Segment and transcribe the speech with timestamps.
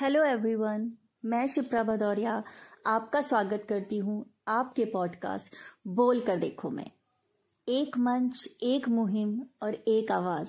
[0.00, 0.92] Hello everyone
[1.24, 2.42] मैं शिप्रा भदौरिया
[2.86, 5.54] आपका स्वागत करती हूँ आपके पॉडकास्ट
[5.86, 6.90] बोल कर देखो मैं।
[7.68, 10.48] एक मंच, एक मुहिम और एक आवाज़,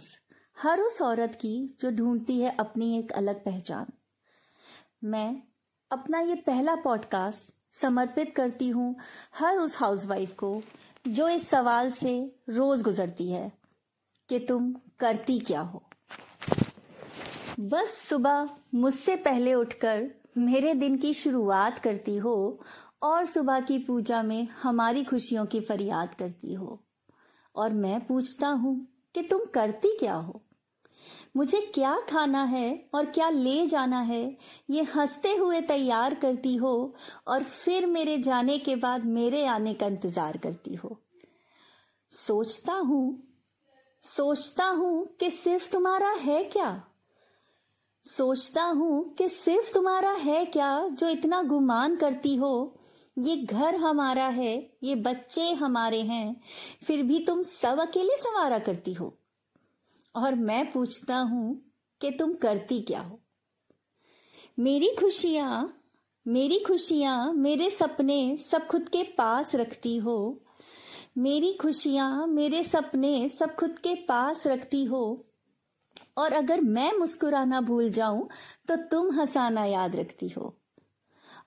[0.61, 3.85] हर उस औरत की जो ढूंढती है अपनी एक अलग पहचान।
[5.03, 5.43] मैं
[5.91, 8.95] अपना ये पहला पॉडकास्ट समर्पित करती हूँ
[9.35, 10.61] हर उस हाउसवाइफ को
[11.07, 13.51] जो इस सवाल से रोज गुजरती है
[14.29, 15.83] कि तुम करती क्या हो?
[17.61, 22.59] बस सुबह मुझसे पहले उठकर मेरे दिन की शुरुआत करती हो
[23.03, 26.83] और सुबह की पूजा में हमारी खुशियों की फरियाद करती हो।
[27.55, 30.41] और मैं पूछता हूँ कि तुम करती क्या हो?
[31.35, 34.37] मुझे क्या खाना है और क्या ले जाना है,
[34.69, 36.95] ये हँसते हुए तैयार करती हो
[37.27, 41.01] और फिर मेरे जाने के बाद मेरे आने का इंतज़ार करती हो।
[42.09, 43.23] सोचता हूँ
[44.01, 46.87] सोचता हूँ कि सिर्फ़ तुम्हारा है क्या?
[48.05, 52.77] सोचता हूँ कि सिर्फ़ तुम्हारा है क्या जो इतना गुमान करती हो?
[53.19, 56.41] ये घर हमारा है, ये बच्चे हमारे हैं,
[56.83, 59.17] फिर भी तुम सब अकेले संवारा करती हो।
[60.15, 61.61] और मैं पूछता हूँ
[62.01, 63.19] कि तुम करती क्या हो?
[64.59, 65.77] मेरी खुशियाँ
[66.27, 70.41] मेरी खुशियाँ मेरे सपने सब खुद के पास रखती हो।
[71.17, 75.25] मेरी खुशियाँ मेरे सपने सब खुद के पास रखती हो।
[76.17, 78.27] और अगर मैं मुस्कुराना भूल जाऊँ
[78.67, 80.55] तो तुम हंसाना याद रखती हो।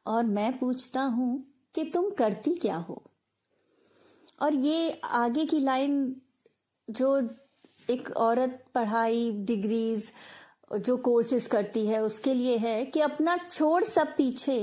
[0.06, 3.02] और मैं पूछता हूँ कि तुम करती क्या हो?
[4.42, 6.16] और ये आगे की लाइन
[6.88, 7.16] जो
[7.90, 10.12] एक औरत पढ़ाई, डिग्रीज,
[10.78, 14.58] जो कोर्सेज करती है, उसके लिए है कि अपना छोड़ सब पीछे,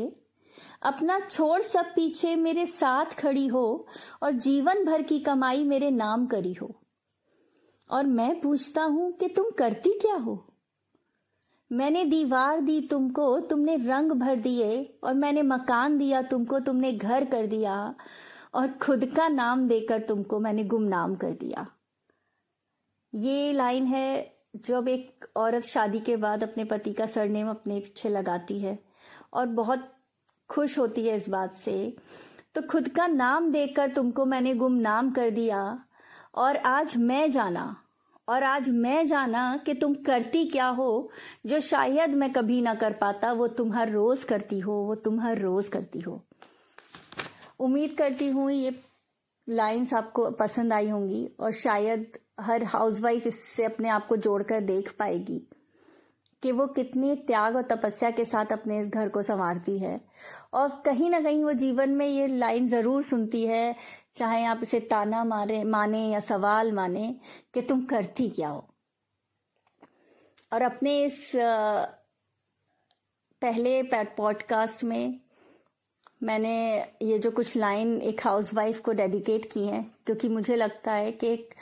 [0.81, 3.87] अपना छोड़ सब पीछे मेरे साथ खड़ी हो
[4.23, 6.80] और जीवन भर की कमाई मेरे नाम करी हो।
[7.91, 10.47] और मैं पूछता हूँ कि तुम करती क्या हो?
[11.71, 17.25] मैंने दीवार दी तुमको, तुमने रंग भर दिए, और मैंने मकान दिया तुमको, तुमने घर
[17.25, 17.95] कर दिया,
[18.53, 21.67] और खुद का नाम देकर तुमको मैंने गुमनाम कर दिया।
[23.15, 28.09] ये लाइन है जब एक औरत शादी के बाद अपने पति का सरनेम अपने पीछे
[28.09, 28.79] लगाती है,
[29.33, 29.93] और बहुत
[30.49, 31.97] खुश होती है इस बात से।
[32.55, 35.83] तो खुद का नाम देकर तुमको मैंने गुमनाम कर दिया
[36.33, 37.75] और आज मैं जाना,
[38.27, 41.09] और आज मैं जाना कि तुम करती क्या हो,
[41.45, 45.19] जो शायद मैं कभी ना कर पाता, वो तुम हर रोज करती हो, वो तुम
[45.19, 46.21] हर रोज करती हो।
[47.59, 48.75] उम्मीद करती हूँ ये
[49.47, 54.93] लाइंस आपको पसंद आई होंगी, और शायद हर हाउसवाइफ इससे अपने आप को जोड़कर देख
[54.99, 55.41] पाएगी।
[56.43, 59.99] कि वो कितनी त्याग और तपस्या के साथ अपने इस घर को संवारती है।
[60.53, 63.75] और कहीं ना कहीं वो जीवन में ये लाइन ज़रूर सुनती है,
[64.15, 67.15] चाहे आप इसे ताना मारे, माने या सवाल माने,
[67.53, 68.67] कि तुम करती क्या हो।
[70.51, 71.31] और अपने इस
[73.41, 75.19] पहले पॉडकास्ट में
[76.23, 76.55] मैंने
[77.01, 81.27] ये जो कुछ लाइन एक हाउसवाइफ को डेडिकेट की हैं, क्योंकि मुझे लगता है कि
[81.27, 81.53] एक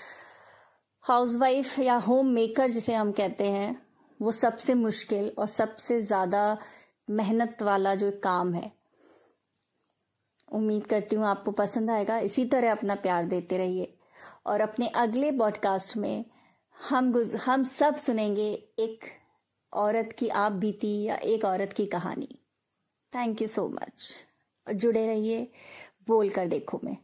[1.03, 3.88] हाउसवाइफ या होम मेकर जिसे हम कहते हैं
[4.19, 6.57] वो सबसे मुश्किल और सबसे ज़्यादा
[7.07, 8.71] मेहनत वाला जो काम है।
[10.51, 13.95] उम्मीद करती हूँ आपको पसंद आएगा। इसी तरह अपना प्यार देते रहिए।
[14.45, 16.25] और अपने अगले पॉडकास्ट में
[16.77, 17.13] हम
[17.45, 19.05] हम सब सुनेंगे एक
[19.73, 22.27] औरत की आप बीती या एक औरत की कहानी।
[23.13, 24.09] थैंक यू सो मच
[24.67, 25.51] जुड़े रहिए
[26.07, 26.97] बोल कर देखो मैं।